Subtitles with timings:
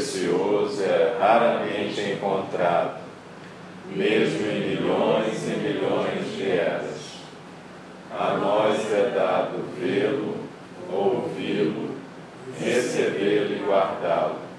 [0.00, 3.00] precioso, é raramente encontrado,
[3.94, 7.00] mesmo em milhões e milhões de eras.
[8.10, 10.36] A nós é dado vê-lo,
[10.90, 11.90] ouvi-lo,
[12.58, 14.50] recebê-lo e guardá-lo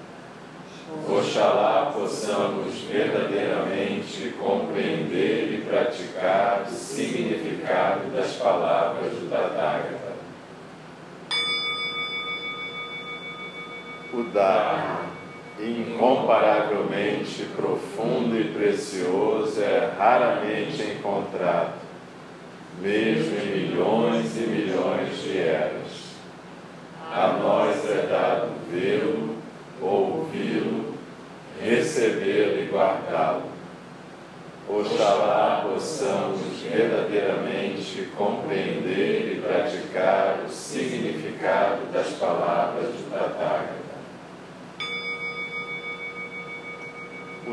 [1.07, 10.12] Oxalá possamos verdadeiramente compreender e praticar o significado das palavras do Tathagata.
[14.13, 15.12] O Dharma,
[16.31, 21.73] incomparavelmente profundo e precioso, é raramente encontrado,
[22.80, 26.12] mesmo em milhões e milhões de eras.
[27.12, 29.35] A nós é dado vê-lo,
[29.82, 30.96] ouvi-lo,
[31.62, 33.51] recebê-lo e guardá-lo.
[34.70, 43.82] Oxalá possamos verdadeiramente compreender e praticar o significado das palavras do Tathagata.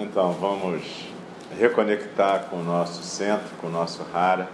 [0.00, 1.08] Então vamos
[1.58, 4.48] reconectar com o nosso centro, com o nosso Hara,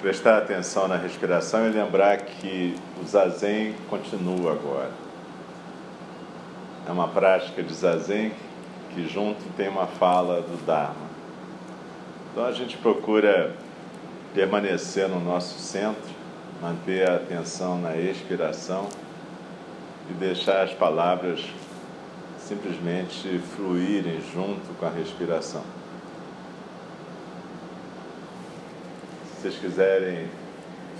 [0.00, 4.92] prestar atenção na respiração e lembrar que o Zazen continua agora.
[6.86, 8.30] É uma prática de Zazen
[8.94, 11.08] que junto tem uma fala do Dharma.
[12.30, 13.52] Então a gente procura
[14.32, 16.14] permanecer no nosso centro,
[16.62, 18.88] manter a atenção na expiração
[20.08, 21.44] e deixar as palavras
[22.46, 25.64] simplesmente fluírem junto com a respiração.
[29.24, 30.28] Se vocês quiserem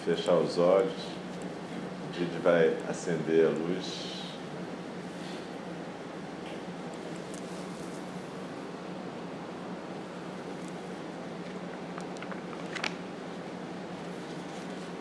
[0.04, 0.92] fechar os olhos,
[2.10, 4.16] a gente vai acender a luz.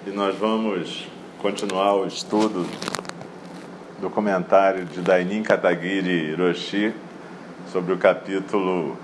[0.05, 1.07] E nós vamos
[1.39, 2.67] continuar o estudo
[4.05, 6.93] do comentário de Dainin Katagiri Roshi
[7.71, 8.95] sobre o capítulo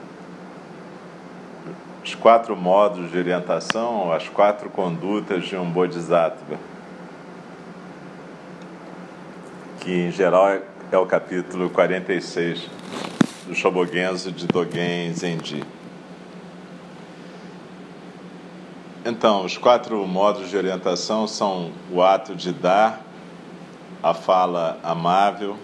[2.04, 6.56] Os Quatro Modos de Orientação, as Quatro Condutas de um Bodhisattva,
[9.80, 10.60] que em geral
[10.92, 12.70] é o capítulo 46
[13.48, 15.64] do Shobogenzo de Dogen Zenji.
[19.04, 23.02] Então, os quatro modos de orientação são o ato de dar,
[24.04, 25.58] a fala amável,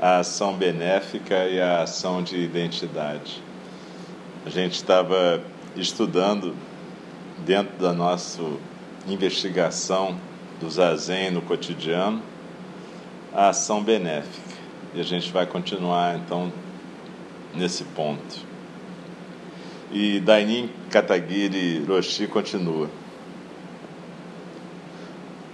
[0.00, 3.42] a ação benéfica e a ação de identidade.
[4.44, 5.42] A gente estava
[5.74, 6.54] estudando
[7.44, 8.42] dentro da nossa
[9.06, 10.16] investigação
[10.60, 12.22] do zazen no cotidiano
[13.34, 14.56] a ação benéfica.
[14.94, 16.50] E a gente vai continuar então
[17.54, 18.46] nesse ponto.
[19.92, 22.88] E Dainin Katagiri Roshi continua.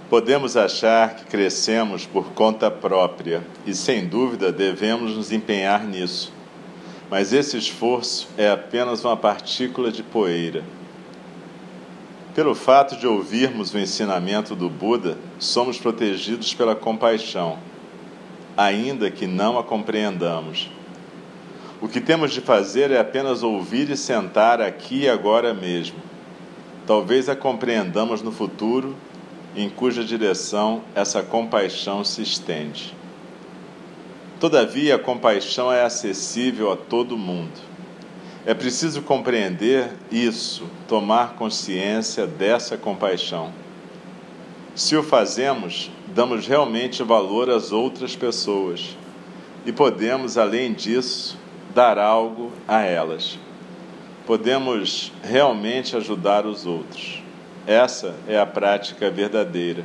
[0.09, 6.31] Podemos achar que crescemos por conta própria e, sem dúvida, devemos nos empenhar nisso.
[7.09, 10.63] Mas esse esforço é apenas uma partícula de poeira.
[12.35, 17.59] Pelo fato de ouvirmos o ensinamento do Buda, somos protegidos pela compaixão,
[18.57, 20.71] ainda que não a compreendamos.
[21.79, 25.97] O que temos de fazer é apenas ouvir e sentar aqui e agora mesmo.
[26.87, 28.95] Talvez a compreendamos no futuro
[29.55, 32.93] em cuja direção essa compaixão se estende.
[34.39, 37.73] Todavia, a compaixão é acessível a todo mundo.
[38.45, 43.53] É preciso compreender isso, tomar consciência dessa compaixão.
[44.75, 48.97] Se o fazemos, damos realmente valor às outras pessoas
[49.65, 51.37] e podemos, além disso,
[51.73, 53.39] dar algo a elas.
[54.27, 57.22] Podemos realmente ajudar os outros.
[57.65, 59.83] Essa é a prática verdadeira.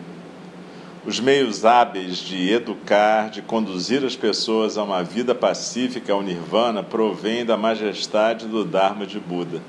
[1.07, 6.83] Os meios hábeis de educar, de conduzir as pessoas a uma vida pacífica ao nirvana,
[6.83, 9.61] provêm da majestade do Dharma de Buda.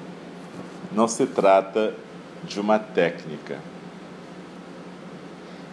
[0.92, 1.94] Não se trata
[2.44, 3.60] de uma técnica.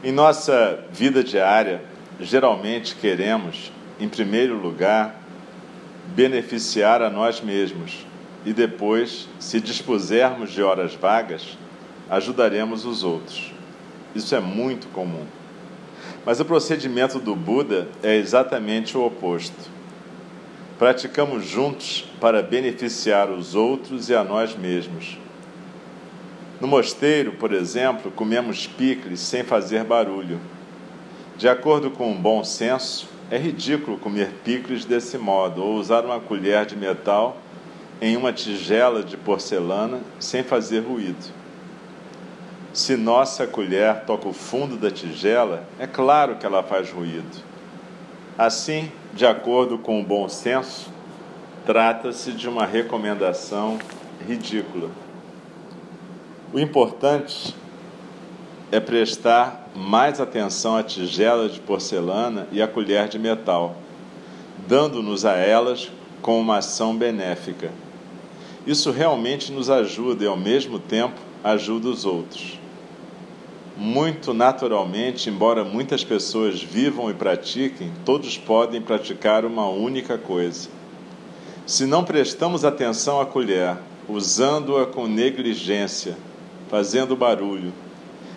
[0.05, 1.83] Em nossa vida diária,
[2.21, 5.17] geralmente queremos, em primeiro lugar,
[6.15, 8.07] beneficiar a nós mesmos
[8.45, 11.59] e depois, se dispusermos de horas vagas,
[12.11, 13.53] ajudaremos os outros.
[14.15, 15.25] Isso é muito comum.
[16.25, 19.71] Mas o procedimento do Buda é exatamente o oposto.
[20.79, 25.19] Praticamos juntos para beneficiar os outros e a nós mesmos.
[26.61, 30.41] No mosteiro, por exemplo, comemos picles sem fazer barulho.
[31.37, 36.19] De acordo com o bom senso, é ridículo comer picles desse modo ou usar uma
[36.19, 37.37] colher de metal
[38.01, 41.36] em uma tigela de porcelana sem fazer ruído.
[42.77, 47.43] Se nossa colher toca o fundo da tigela, é claro que ela faz ruído.
[48.37, 50.91] Assim, de acordo com o bom senso,
[51.65, 53.79] trata-se de uma recomendação
[54.29, 54.91] ridícula.
[56.53, 57.57] O importante
[58.71, 63.75] é prestar mais atenção à tigela de porcelana e à colher de metal,
[64.69, 65.91] dando-nos a elas
[66.21, 67.71] com uma ação benéfica.
[68.67, 72.66] Isso realmente nos ajuda e, ao mesmo tempo, ajuda os outros.
[73.77, 80.71] Muito naturalmente, embora muitas pessoas vivam e pratiquem, todos podem praticar uma única coisa.
[81.67, 83.77] Se não prestamos atenção à colher,
[84.09, 86.17] usando-a com negligência,
[86.71, 87.71] fazendo barulho.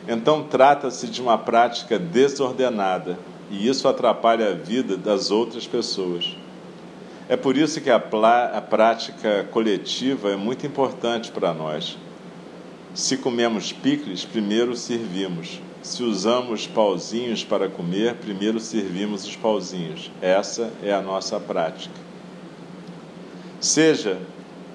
[0.07, 3.17] Então trata-se de uma prática desordenada
[3.49, 6.35] e isso atrapalha a vida das outras pessoas.
[7.29, 11.97] É por isso que a, a prática coletiva é muito importante para nós.
[12.99, 15.61] Se comemos picles, primeiro servimos.
[15.81, 20.11] Se usamos pauzinhos para comer, primeiro servimos os pauzinhos.
[20.21, 21.95] Essa é a nossa prática.
[23.57, 24.19] Seja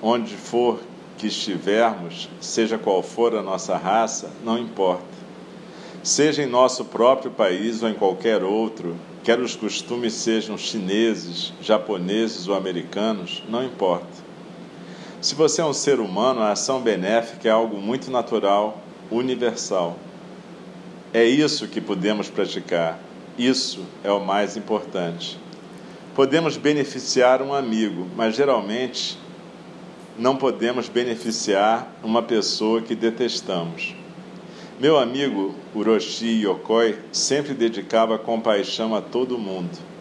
[0.01, 0.81] onde for
[1.19, 5.05] que estivermos, seja qual for a nossa raça, não importa.
[6.03, 12.49] Seja em nosso próprio país ou em qualquer outro, quer os costumes sejam chineses, japoneses
[12.49, 14.24] ou americanos, não importa.
[15.25, 19.97] Se você é um ser humano, a ação benéfica é algo muito natural, universal.
[21.15, 22.99] É isso que podemos praticar.
[23.39, 25.39] Isso é o mais importante.
[26.15, 29.19] Podemos beneficiar um amigo, mas geralmente
[30.19, 33.97] não podemos beneficiar uma pessoa que detestamos.
[34.79, 39.94] Meu amigo Uroshi Yokoi sempre dedicava compaixão a todo mundo.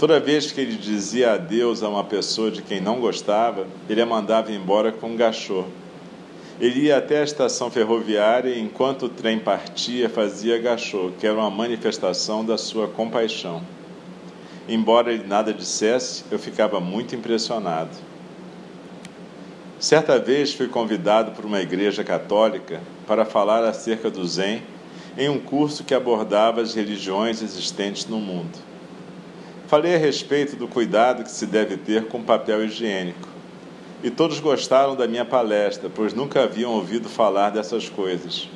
[0.00, 4.06] Toda vez que ele dizia adeus a uma pessoa de quem não gostava, ele a
[4.06, 5.64] mandava embora com um gachô.
[6.58, 11.36] Ele ia até a estação ferroviária e, enquanto o trem partia, fazia gachô, que era
[11.36, 13.60] uma manifestação da sua compaixão.
[14.66, 17.94] Embora ele nada dissesse, eu ficava muito impressionado.
[19.78, 24.62] Certa vez fui convidado por uma igreja católica para falar acerca do Zen
[25.18, 28.69] em um curso que abordava as religiões existentes no mundo.
[29.70, 33.28] Falei a respeito do cuidado que se deve ter com papel higiênico.
[34.02, 38.48] E todos gostaram da minha palestra, pois nunca haviam ouvido falar dessas coisas.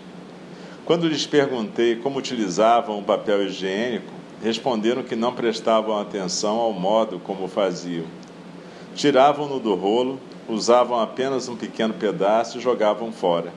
[0.85, 4.13] Quando lhes perguntei como utilizavam o papel higiênico,
[4.43, 8.07] responderam que não prestavam atenção ao modo como faziam.
[8.97, 13.53] Tiravam-no do rolo usavam apenas um pequeno pedaço e jogavam fora.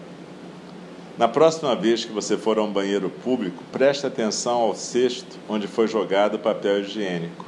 [1.17, 5.65] Na próxima vez que você for a um banheiro público, preste atenção ao cesto onde
[5.65, 7.46] foi jogado o papel higiênico.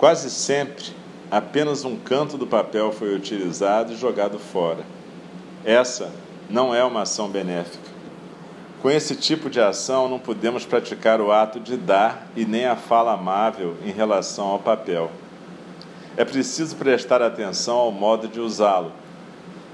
[0.00, 0.86] Quase sempre,
[1.30, 4.82] apenas um canto do papel foi utilizado e jogado fora.
[5.64, 6.10] Essa
[6.48, 7.88] não é uma ação benéfica.
[8.82, 12.74] Com esse tipo de ação, não podemos praticar o ato de dar e nem a
[12.74, 15.12] fala amável em relação ao papel
[16.16, 18.92] é preciso prestar atenção ao modo de usá-lo.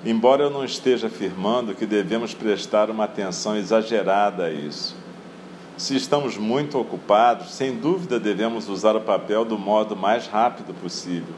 [0.04, 4.94] Embora eu não esteja afirmando que devemos prestar uma atenção exagerada a isso.
[5.76, 11.34] Se estamos muito ocupados, sem dúvida devemos usar o papel do modo mais rápido possível.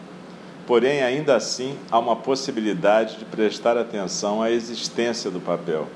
[0.65, 5.89] Porém, ainda assim, há uma possibilidade de prestar atenção à existência do papel.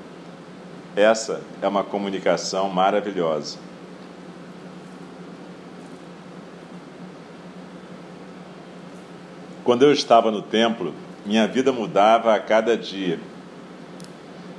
[0.93, 3.57] Essa é uma comunicação maravilhosa.
[9.63, 10.93] Quando eu estava no templo,
[11.25, 13.17] minha vida mudava a cada dia,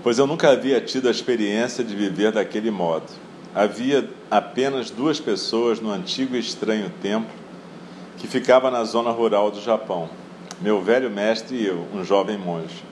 [0.03, 3.13] pois eu nunca havia tido a experiência de viver daquele modo.
[3.55, 7.31] Havia apenas duas pessoas no antigo e estranho templo
[8.19, 10.11] que ficava na zona rural do Japão:
[10.61, 12.83] meu velho mestre e eu, um jovem monge.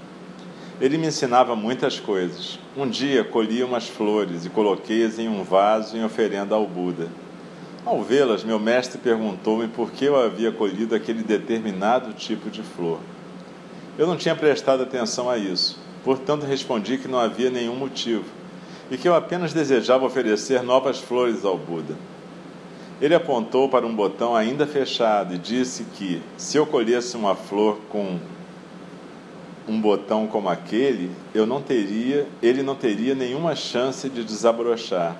[0.80, 2.60] Ele me ensinava muitas coisas.
[2.76, 7.08] Um dia colhi umas flores e coloquei-as em um vaso em oferenda ao Buda.
[7.84, 13.00] Ao vê-las, meu mestre perguntou-me por que eu havia colhido aquele determinado tipo de flor.
[13.98, 18.41] Eu não tinha prestado atenção a isso, portanto respondi que não havia nenhum motivo.
[18.92, 21.94] E que eu apenas desejava oferecer novas flores ao Buda.
[23.00, 27.78] Ele apontou para um botão ainda fechado e disse que, se eu colhesse uma flor
[27.88, 28.18] com
[29.66, 35.16] um botão como aquele, eu não teria, ele não teria nenhuma chance de desabrochar.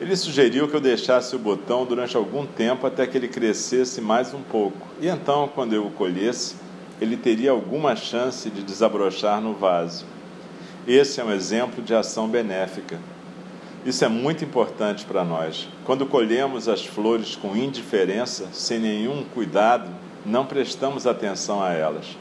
[0.00, 4.32] Ele sugeriu que eu deixasse o botão durante algum tempo até que ele crescesse mais
[4.32, 6.56] um pouco, e então, quando eu o colhesse,
[6.98, 10.06] ele teria alguma chance de desabrochar no vaso.
[10.88, 12.98] Esse é um exemplo de ação benéfica.
[13.84, 15.68] Isso é muito importante para nós.
[15.84, 19.90] Quando colhemos as flores com indiferença, sem nenhum cuidado,
[20.24, 22.16] não prestamos atenção a elas.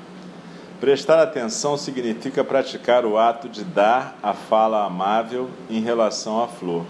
[0.80, 6.86] Prestar atenção significa praticar o ato de dar a fala amável em relação à flor.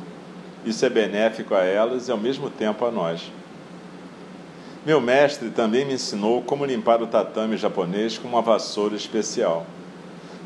[0.65, 3.31] Isso é benéfico a elas e ao mesmo tempo a nós.
[4.85, 9.65] Meu mestre também me ensinou como limpar o tatame japonês com uma vassoura especial.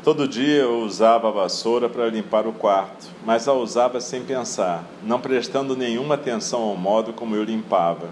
[0.04, 4.84] Todo dia eu usava a vassoura para limpar o quarto, mas a usava sem pensar,
[5.02, 8.10] não prestando nenhuma atenção ao modo como eu limpava.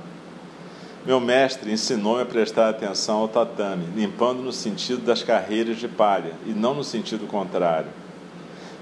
[1.05, 6.33] Meu mestre ensinou-me a prestar atenção ao tatame, limpando no sentido das carreiras de palha
[6.47, 7.91] e não no sentido contrário.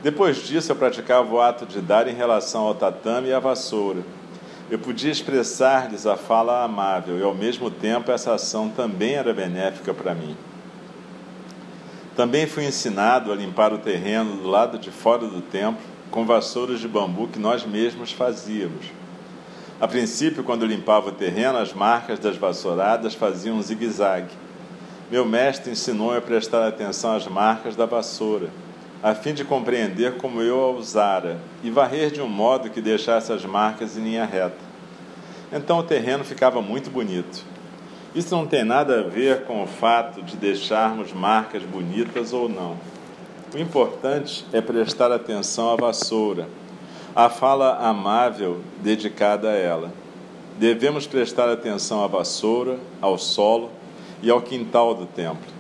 [0.05, 4.05] Depois disso, eu praticava o ato de dar em relação ao tatame e à vassoura.
[4.71, 9.93] Eu podia expressar-lhes a fala amável e, ao mesmo tempo, essa ação também era benéfica
[9.93, 10.37] para mim.
[12.21, 16.79] Também fui ensinado a limpar o terreno do lado de fora do templo com vassouras
[16.79, 18.85] de bambu que nós mesmos fazíamos.
[19.81, 24.35] A princípio, quando limpava o terreno, as marcas das vassouradas faziam um zigue-zague.
[25.11, 28.51] Meu mestre ensinou-me a prestar atenção às marcas da vassoura,
[29.03, 33.33] a fim de compreender como eu a usara e varrer de um modo que deixasse
[33.33, 34.59] as marcas em linha reta.
[35.51, 37.43] Então o terreno ficava muito bonito.
[38.15, 42.77] Isso não tem nada a ver com o fato de deixarmos marcas bonitas ou não.
[43.55, 46.49] O importante é prestar atenção à vassoura
[47.15, 49.93] a fala amável dedicada a ela.
[50.59, 53.71] Devemos prestar atenção à vassoura, ao solo
[54.23, 55.51] e ao quintal do templo.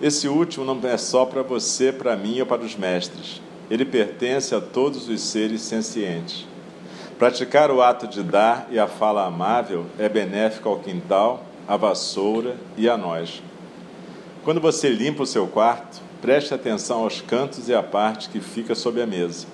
[0.00, 3.40] Esse último não é só para você, para mim ou para os mestres.
[3.70, 6.46] Ele pertence a todos os seres sencientes.
[7.18, 12.56] Praticar o ato de dar e a fala amável é benéfico ao quintal, à vassoura
[12.76, 13.42] e a nós.
[14.44, 18.74] Quando você limpa o seu quarto, preste atenção aos cantos e à parte que fica
[18.74, 19.46] sob a mesa.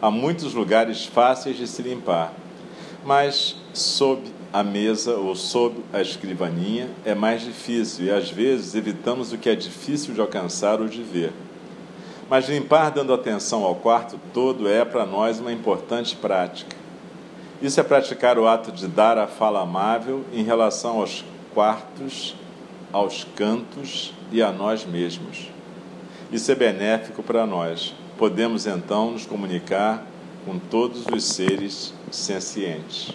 [0.00, 2.32] Há muitos lugares fáceis de se limpar,
[3.04, 9.32] mas sob a mesa ou sob a escrivaninha é mais difícil e às vezes evitamos
[9.32, 11.32] o que é difícil de alcançar ou de ver.
[12.28, 16.76] Mas limpar dando atenção ao quarto todo é para nós uma importante prática.
[17.60, 22.34] Isso é praticar o ato de dar a fala amável em relação aos quartos,
[22.92, 25.50] aos cantos e a nós mesmos.
[26.32, 30.04] Isso é benéfico para nós podemos então nos comunicar
[30.44, 33.14] com todos os seres sencientes.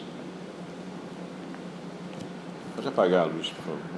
[2.75, 3.94] Pode apagar a luz, por favor.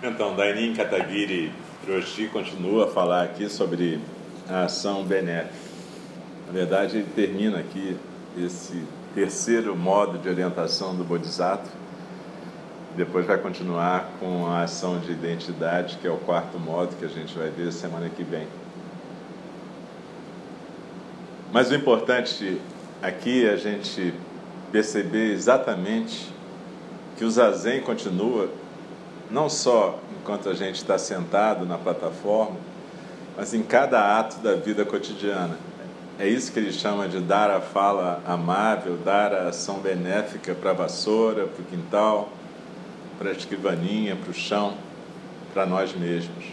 [0.00, 1.52] Então, Dainin Katagiri
[1.84, 3.98] Roshi continua a falar aqui sobre
[4.48, 5.52] a ação benéfica.
[6.46, 7.96] Na verdade, ele termina aqui
[8.36, 11.72] esse terceiro modo de orientação do Bodhisattva.
[12.96, 17.08] Depois vai continuar com a ação de identidade, que é o quarto modo que a
[17.08, 18.46] gente vai ver semana que vem.
[21.52, 22.60] Mas o importante
[23.02, 24.14] aqui é a gente
[24.70, 26.32] perceber exatamente
[27.16, 28.48] que o zazen continua
[29.30, 32.56] não só enquanto a gente está sentado na plataforma,
[33.36, 35.56] mas em cada ato da vida cotidiana.
[36.18, 40.70] É isso que ele chama de dar a fala amável, dar a ação benéfica para
[40.70, 42.28] a vassoura, para o quintal,
[43.18, 44.74] para a escrivaninha, para o chão,
[45.54, 46.44] para nós mesmos.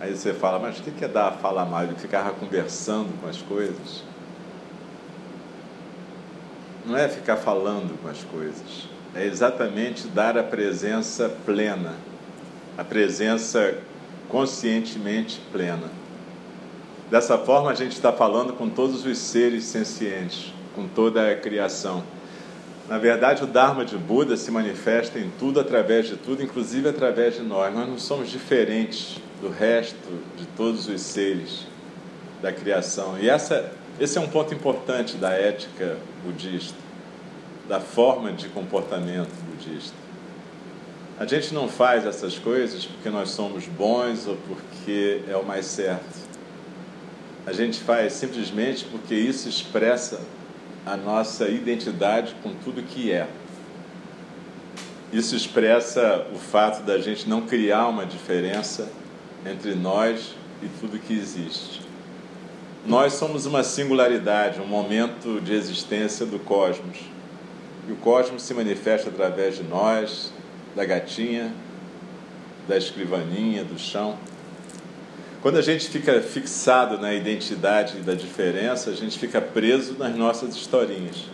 [0.00, 1.94] Aí você fala, mas o que é dar a fala amável?
[1.96, 4.02] Ficar conversando com as coisas?
[6.84, 11.94] Não é ficar falando com as coisas, é exatamente dar a presença plena,
[12.76, 13.78] a presença
[14.28, 15.90] conscientemente plena.
[17.10, 22.04] Dessa forma, a gente está falando com todos os seres sencientes, com toda a criação.
[22.88, 27.34] Na verdade, o Dharma de Buda se manifesta em tudo, através de tudo, inclusive através
[27.34, 27.74] de nós.
[27.74, 29.96] Nós não somos diferentes do resto
[30.36, 31.66] de todos os seres
[32.40, 33.18] da criação.
[33.18, 36.87] E essa, esse é um ponto importante da ética budista,
[37.68, 39.96] da forma de comportamento budista.
[41.18, 45.66] A gente não faz essas coisas porque nós somos bons ou porque é o mais
[45.66, 46.28] certo
[47.48, 50.20] a gente faz simplesmente porque isso expressa
[50.84, 53.26] a nossa identidade com tudo que é.
[55.10, 58.92] Isso expressa o fato da gente não criar uma diferença
[59.46, 61.80] entre nós e tudo que existe.
[62.84, 66.98] Nós somos uma singularidade, um momento de existência do cosmos.
[67.88, 70.30] E o cosmos se manifesta através de nós,
[70.76, 71.54] da gatinha,
[72.68, 74.18] da escrivaninha, do chão.
[75.40, 80.54] Quando a gente fica fixado na identidade da diferença, a gente fica preso nas nossas
[80.54, 81.24] historinhas.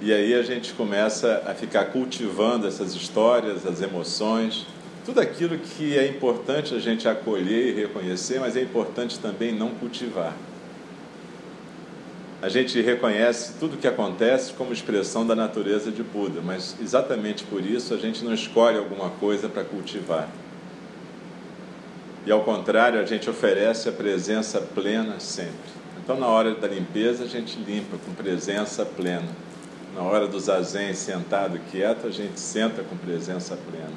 [0.00, 4.66] E aí a gente começa a ficar cultivando essas histórias, as emoções,
[5.04, 9.70] tudo aquilo que é importante a gente acolher e reconhecer, mas é importante também não
[9.70, 10.34] cultivar.
[12.44, 17.42] A gente reconhece tudo o que acontece como expressão da natureza de Buda, mas exatamente
[17.42, 20.28] por isso a gente não escolhe alguma coisa para cultivar.
[22.26, 25.54] E ao contrário, a gente oferece a presença plena sempre.
[26.02, 29.28] Então, na hora da limpeza, a gente limpa com presença plena.
[29.94, 33.96] Na hora do zazen sentado quieto, a gente senta com presença plena.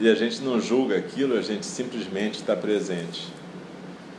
[0.00, 3.38] E a gente não julga aquilo, a gente simplesmente está presente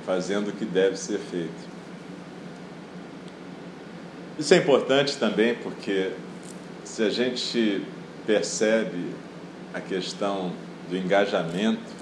[0.05, 1.72] fazendo o que deve ser feito.
[4.38, 6.12] Isso é importante também porque
[6.84, 7.86] se a gente
[8.25, 9.13] percebe
[9.74, 10.51] a questão
[10.89, 12.01] do engajamento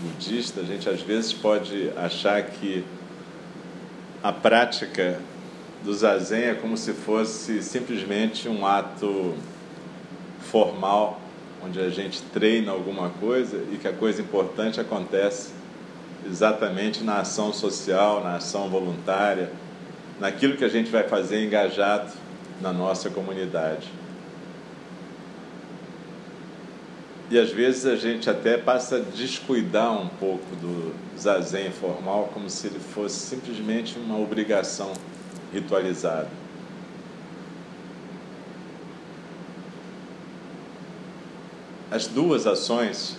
[0.00, 2.84] budista, a gente às vezes pode achar que
[4.22, 5.20] a prática
[5.84, 9.34] do zazen é como se fosse simplesmente um ato
[10.50, 11.20] formal,
[11.62, 15.59] onde a gente treina alguma coisa e que a coisa importante acontece
[16.26, 19.50] exatamente na ação social, na ação voluntária,
[20.18, 22.12] naquilo que a gente vai fazer engajado
[22.60, 23.88] na nossa comunidade.
[27.30, 32.50] E às vezes a gente até passa a descuidar um pouco do zazen formal, como
[32.50, 34.92] se ele fosse simplesmente uma obrigação
[35.52, 36.28] ritualizada.
[41.88, 43.16] As duas ações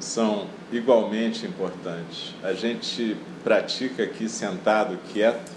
[0.00, 2.34] são igualmente importantes.
[2.42, 5.52] A gente pratica aqui sentado, quieto,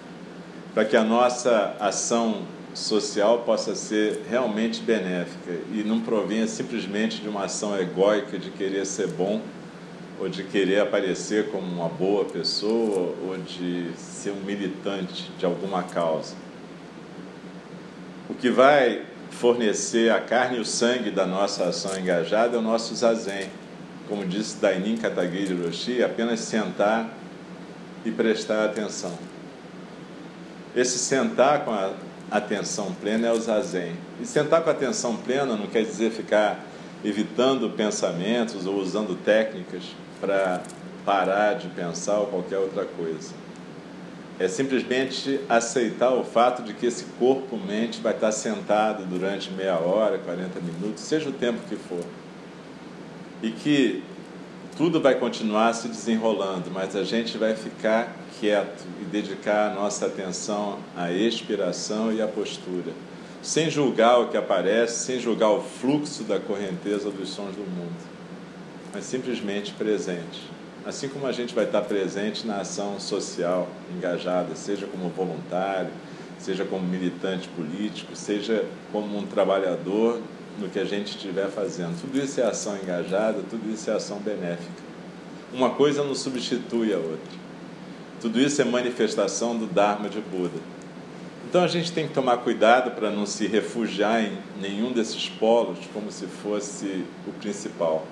[0.74, 2.44] para que a nossa ação
[2.74, 8.86] social possa ser realmente benéfica e não provenha simplesmente de uma ação egóica de querer
[8.86, 9.42] ser bom
[10.20, 15.82] ou de querer aparecer como uma boa pessoa ou de ser um militante de alguma
[15.84, 16.36] causa.
[18.30, 22.62] O que vai fornecer a carne e o sangue da nossa ação engajada é o
[22.62, 23.50] nosso zazen
[24.10, 27.08] como disse Dainin Katagiri Roshi, apenas sentar
[28.04, 29.14] e prestar atenção.
[30.76, 31.94] Esse sentar com a
[32.32, 33.94] atenção plena é o zazen.
[34.20, 36.60] E sentar com a atenção plena não quer dizer ficar
[37.06, 39.84] evitando pensamentos ou usando técnicas
[40.20, 40.62] para
[41.06, 43.34] parar de pensar ou qualquer outra coisa.
[44.40, 50.18] É simplesmente aceitar o fato de que esse corpo-mente vai estar sentado durante meia hora,
[50.18, 52.04] 40 minutos, seja o tempo que for
[53.42, 54.04] e que
[54.78, 60.06] tudo vai continuar se desenrolando, mas a gente vai ficar quieto e dedicar a nossa
[60.06, 62.94] atenção à expiração e à postura,
[63.42, 67.98] sem julgar o que aparece, sem julgar o fluxo da correnteza dos sons do mundo,
[68.94, 70.50] mas simplesmente presente.
[70.86, 75.92] Assim como a gente vai estar presente na ação social engajada, seja como voluntário,
[76.40, 80.22] seja como militante político, seja como um trabalhador
[80.60, 82.00] no que a gente estiver fazendo.
[82.00, 84.90] Tudo isso é ação engajada, tudo isso é ação benéfica.
[85.54, 87.40] Uma coisa não substitui a outra.
[88.22, 90.60] Tudo isso é manifestação do Dharma de Buda.
[91.50, 95.80] Então a gente tem que tomar cuidado para não se refugiar em nenhum desses polos
[95.94, 98.06] como se fosse o principal.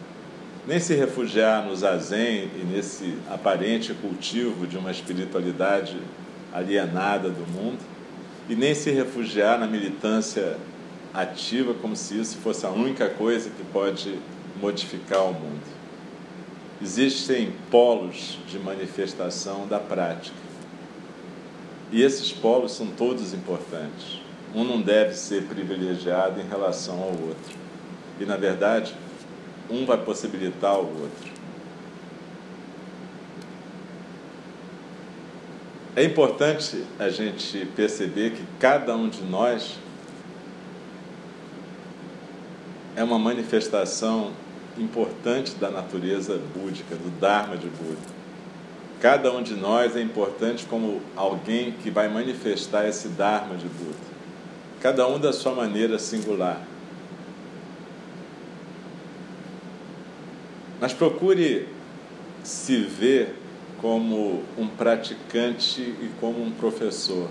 [0.66, 5.98] Nem se refugiar no zazen e nesse aparente cultivo de uma espiritualidade
[6.54, 7.80] alienada do mundo,
[8.50, 10.58] e nem se refugiar na militância
[11.14, 14.20] ativa como se isso fosse a única coisa que pode
[14.62, 15.78] modificar o mundo.
[16.82, 20.38] Existem polos de manifestação da prática.
[21.92, 24.20] E esses polos são todos importantes.
[24.54, 27.56] Um não deve ser privilegiado em relação ao outro.
[28.20, 28.94] E, na verdade,
[29.70, 31.38] um vai possibilitar o outro.
[35.96, 39.80] É importante a gente perceber que cada um de nós
[42.98, 44.32] é uma manifestação
[44.76, 48.02] importante da natureza búdica, do Dharma de Buda.
[49.00, 54.00] Cada um de nós é importante como alguém que vai manifestar esse Dharma de Buda.
[54.82, 56.60] Cada um da sua maneira singular.
[60.82, 61.68] Mas procure
[62.44, 63.36] se ver
[63.80, 67.30] como um praticante e como um professor.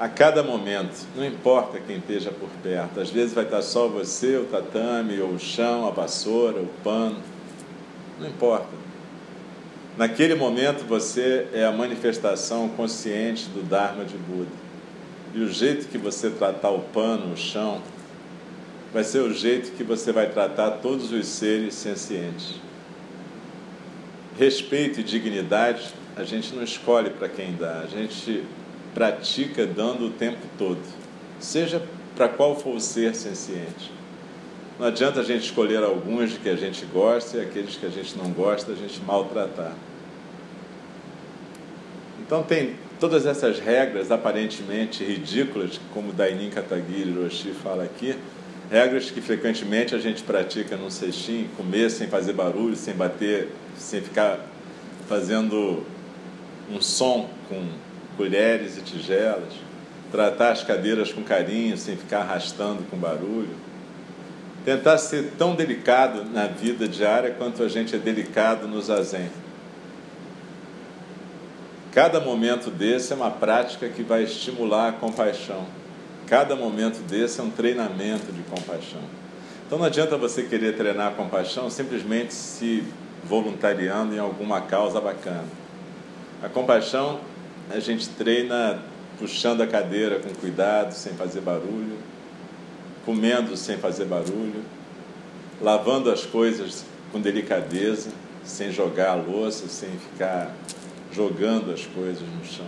[0.00, 4.38] A cada momento, não importa quem esteja por perto, às vezes vai estar só você,
[4.38, 7.18] o tatame, ou o chão, a vassoura, o pano,
[8.18, 8.70] não importa.
[9.98, 14.48] Naquele momento você é a manifestação consciente do Dharma de Buda.
[15.34, 17.82] E o jeito que você tratar o pano, o chão,
[18.94, 22.54] vai ser o jeito que você vai tratar todos os seres sencientes.
[24.38, 28.46] Respeito e dignidade a gente não escolhe para quem dá, a gente
[28.94, 30.80] pratica dando o tempo todo,
[31.38, 31.82] seja
[32.14, 33.92] para qual for o ser senciente.
[34.78, 38.16] Não adianta a gente escolher alguns que a gente gosta e aqueles que a gente
[38.16, 39.74] não gosta a gente maltratar.
[42.20, 48.16] Então tem todas essas regras aparentemente ridículas, como Dainin Katagiri Roshi fala aqui,
[48.70, 54.00] regras que frequentemente a gente pratica no cestinho, comer sem fazer barulho, sem bater, sem
[54.00, 54.38] ficar
[55.08, 55.84] fazendo
[56.70, 57.66] um som com
[58.20, 59.54] colheres e tigelas,
[60.12, 63.56] tratar as cadeiras com carinho, sem ficar arrastando com barulho.
[64.62, 69.30] Tentar ser tão delicado na vida diária quanto a gente é delicado no zazen.
[71.92, 75.64] Cada momento desse é uma prática que vai estimular a compaixão.
[76.26, 79.00] Cada momento desse é um treinamento de compaixão.
[79.66, 82.84] Então não adianta você querer treinar a compaixão simplesmente se
[83.24, 85.48] voluntariando em alguma causa bacana.
[86.42, 87.18] A compaixão
[87.72, 88.82] a gente treina
[89.18, 91.96] puxando a cadeira com cuidado, sem fazer barulho,
[93.04, 94.64] comendo sem fazer barulho,
[95.60, 98.10] lavando as coisas com delicadeza,
[98.44, 100.54] sem jogar a louça, sem ficar
[101.12, 102.66] jogando as coisas no chão.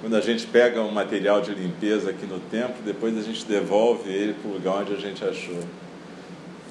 [0.00, 4.10] Quando a gente pega um material de limpeza aqui no templo, depois a gente devolve
[4.10, 5.60] ele para o lugar onde a gente achou.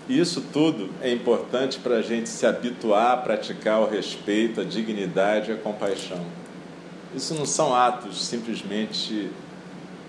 [0.07, 5.51] Isso tudo é importante para a gente se habituar a praticar o respeito, a dignidade
[5.51, 6.25] e a compaixão.
[7.15, 9.31] Isso não são atos simplesmente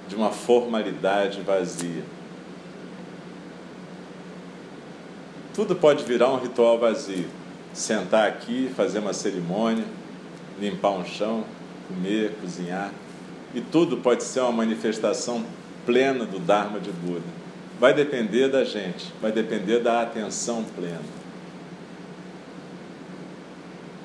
[0.09, 2.03] de uma formalidade vazia.
[5.55, 7.29] Tudo pode virar um ritual vazio.
[7.73, 9.85] Sentar aqui, fazer uma cerimônia,
[10.61, 11.45] limpar um chão,
[11.89, 12.93] comer, cozinhar.
[13.55, 15.45] E tudo pode ser uma manifestação
[15.87, 17.25] plena do Dharma de Buda.
[17.79, 21.20] Vai depender da gente, vai depender da atenção plena.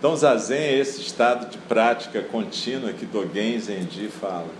[0.05, 4.51] Então, Zazen é esse estado de prática contínua que Dogen Zenji fala.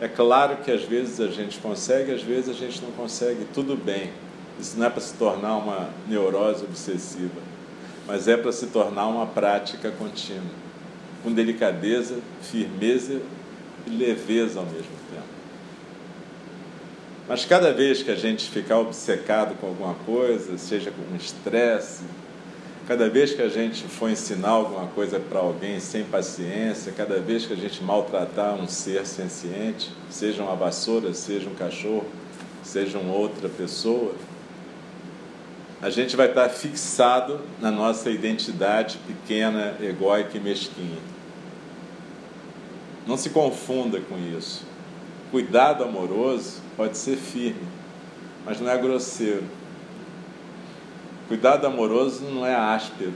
[0.00, 3.76] É claro que às vezes a gente consegue, às vezes a gente não consegue, tudo
[3.76, 4.12] bem.
[4.56, 7.40] Isso não é para se tornar uma neurose obsessiva,
[8.06, 10.54] mas é para se tornar uma prática contínua,
[11.24, 13.20] com delicadeza, firmeza
[13.88, 15.26] e leveza ao mesmo tempo.
[17.28, 22.04] Mas cada vez que a gente ficar obcecado com alguma coisa, seja com estresse,
[22.88, 27.44] cada vez que a gente for ensinar alguma coisa para alguém sem paciência, cada vez
[27.44, 32.06] que a gente maltratar um ser senciente, seja uma vassoura, seja um cachorro,
[32.62, 34.14] seja uma outra pessoa,
[35.82, 40.98] a gente vai estar fixado na nossa identidade pequena, egóica e mesquinha.
[43.06, 44.64] Não se confunda com isso.
[45.30, 47.68] Cuidado amoroso pode ser firme,
[48.46, 49.44] mas não é grosseiro.
[51.28, 53.12] Cuidado amoroso não é áspero,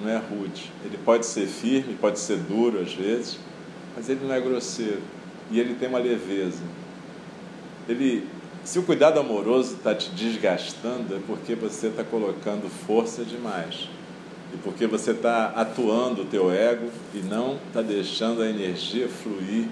[0.00, 0.70] não é rude.
[0.84, 3.38] Ele pode ser firme, pode ser duro às vezes,
[3.96, 5.02] mas ele não é grosseiro
[5.50, 6.62] e ele tem uma leveza.
[7.88, 8.24] Ele,
[8.64, 13.88] se o cuidado amoroso está te desgastando, é porque você está colocando força demais
[14.54, 19.66] e porque você está atuando o teu ego e não está deixando a energia fluir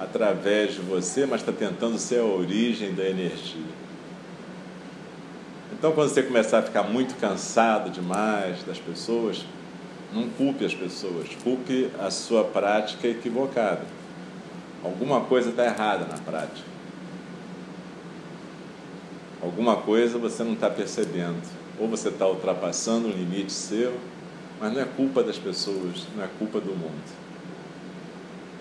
[0.00, 3.82] através de você, mas está tentando ser a origem da energia.
[5.72, 9.44] Então, quando você começar a ficar muito cansado demais das pessoas,
[10.12, 13.82] não culpe as pessoas, culpe a sua prática equivocada.
[14.84, 16.72] Alguma coisa está errada na prática.
[19.42, 21.40] Alguma coisa você não está percebendo
[21.80, 23.98] ou você está ultrapassando um limite seu,
[24.60, 27.22] mas não é culpa das pessoas, não é culpa do mundo.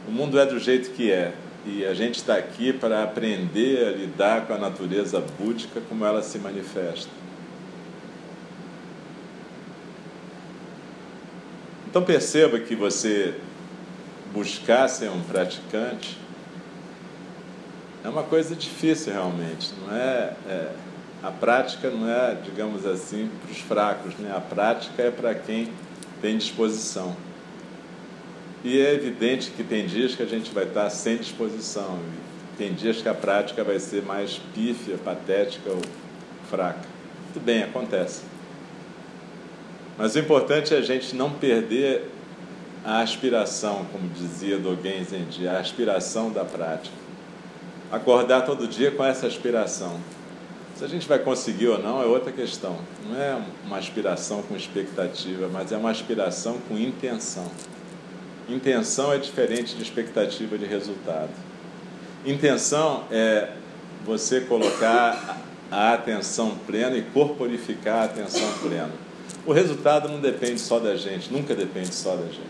[0.08, 3.92] O mundo é do jeito que é, e a gente está aqui para aprender a
[3.92, 7.10] lidar com a natureza búdica como ela se manifesta.
[11.88, 13.36] Então perceba que você
[14.34, 16.18] buscar ser um praticante
[18.04, 20.72] é uma coisa difícil realmente, não é, é
[21.22, 24.34] a prática não é, digamos assim, para os fracos, né?
[24.36, 25.72] a prática é para quem
[26.20, 27.16] tem disposição.
[28.64, 32.00] E é evidente que tem dias que a gente vai estar sem disposição,
[32.58, 35.82] tem dias que a prática vai ser mais pífia, patética ou
[36.50, 36.88] fraca.
[37.34, 38.22] Tudo bem, acontece.
[39.98, 42.10] Mas o importante é a gente não perder
[42.84, 46.96] a aspiração, como dizia Dogen Zenji, a aspiração da prática.
[47.92, 50.00] Acordar todo dia com essa aspiração.
[50.76, 52.78] Se a gente vai conseguir ou não é outra questão.
[53.08, 57.50] Não é uma aspiração com expectativa, mas é uma aspiração com intenção.
[58.52, 61.30] Intenção é diferente de expectativa de resultado.
[62.26, 63.54] Intenção é
[64.06, 68.92] você colocar a atenção plena e corporificar a atenção plena.
[69.46, 72.42] O resultado não depende só da gente, nunca depende só da gente.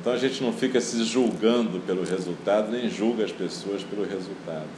[0.00, 4.68] Então a gente não fica se julgando pelo resultado, nem julga as pessoas pelo resultado.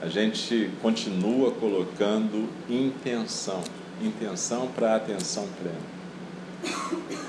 [0.00, 3.62] A gente continua colocando intenção,
[4.00, 7.25] intenção para atenção plena.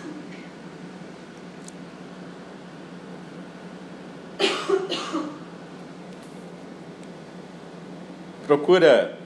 [8.48, 9.18] Procura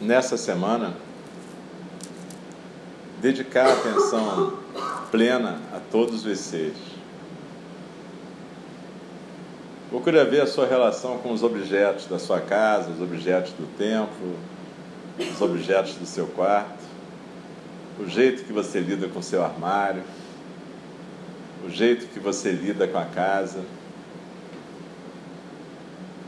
[0.00, 0.94] nessa semana
[3.20, 4.56] dedicar atenção
[5.10, 6.76] plena a todos os seres.
[9.90, 14.36] Procura ver a sua relação com os objetos da sua casa, os objetos do templo,
[15.18, 16.84] os objetos do seu quarto,
[17.98, 20.04] o jeito que você lida com o seu armário,
[21.66, 23.64] o jeito que você lida com a casa.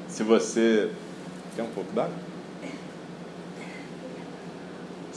[0.08, 0.90] Se você.
[1.54, 2.29] Quer um pouco d'água?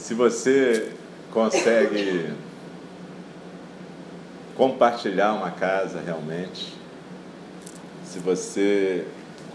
[0.04, 0.92] Se você
[1.32, 2.30] consegue
[4.54, 6.74] compartilhar uma casa realmente,
[8.04, 9.06] se você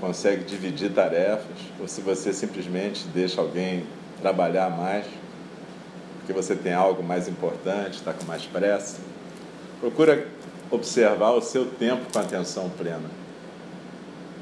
[0.01, 3.85] consegue dividir tarefas, ou se você simplesmente deixa alguém
[4.23, 5.05] trabalhar mais,
[6.17, 8.97] porque você tem algo mais importante, está com mais pressa.
[9.79, 10.27] Procura
[10.71, 13.11] observar o seu tempo com atenção plena.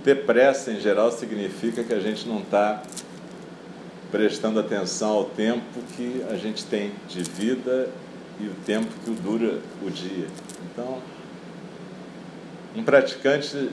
[0.06, 2.82] Ter pressa, em geral, significa que a gente não está
[4.12, 7.90] prestando atenção ao tempo que a gente tem de vida
[8.40, 10.28] e o tempo que dura o dia.
[10.72, 11.00] Então,
[12.76, 13.70] um praticante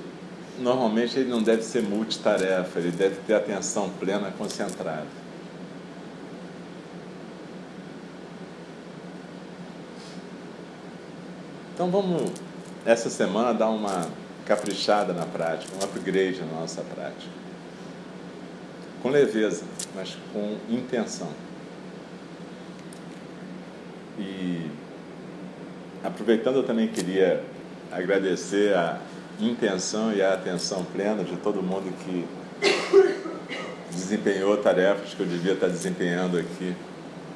[0.59, 5.07] normalmente ele não deve ser multitarefa, ele deve ter atenção plena concentrada.
[11.75, 12.31] Então vamos
[12.87, 14.07] essa semana dar uma
[14.47, 17.45] caprichada na prática, um upgrade na nossa prática
[19.05, 19.65] com leveza,
[19.95, 21.29] mas com intenção.
[24.19, 24.67] E
[26.03, 27.45] aproveitando, eu também queria
[27.93, 28.99] agradecer a
[29.39, 32.27] intenção e a atenção plena de todo mundo que
[33.91, 36.75] desempenhou tarefas que eu devia estar desempenhando aqui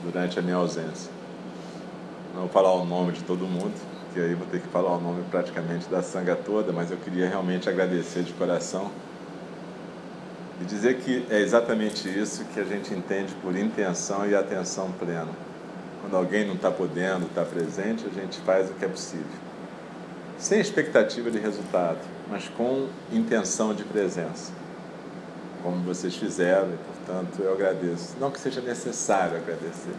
[0.02, 1.12] durante a minha ausência.
[2.32, 3.74] Não vou falar o nome de todo mundo,
[4.14, 7.28] que aí vou ter que falar o nome praticamente da sanga toda, mas eu queria
[7.28, 8.90] realmente agradecer de coração
[10.60, 15.28] e dizer que é exatamente isso que a gente entende por intenção e atenção plena.
[16.00, 19.26] Quando alguém não está podendo estar tá presente, a gente faz o que é possível.
[20.36, 21.98] Sem expectativa de resultado,
[22.30, 24.52] mas com intenção de presença.
[25.62, 28.16] Como vocês fizeram, e portanto eu agradeço.
[28.20, 29.94] Não que seja necessário agradecer,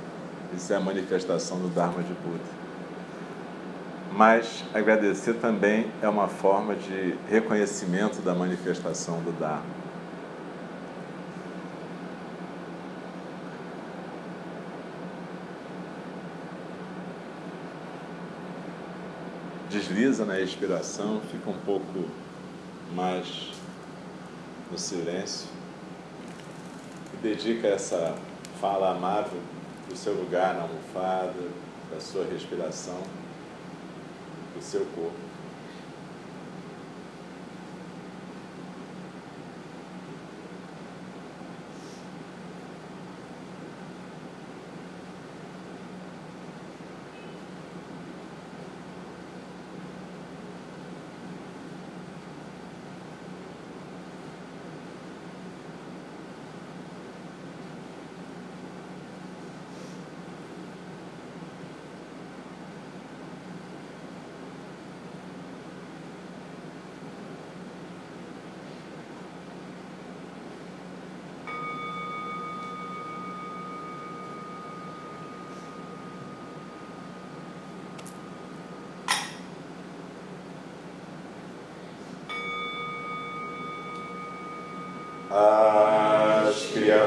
[0.56, 2.60] isso é a manifestação do Dharma de Buda.
[4.12, 9.79] Mas agradecer também é uma forma de reconhecimento da manifestação do Dharma.
[19.70, 22.10] Desliza na expiração, fica um pouco
[22.94, 23.52] mais
[24.72, 25.48] no silêncio
[27.14, 28.16] e dedica essa
[28.60, 29.40] fala amável
[29.88, 31.34] do seu lugar na almofada,
[31.92, 33.02] da sua respiração,
[34.56, 35.29] do seu corpo.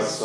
[0.03, 0.21] As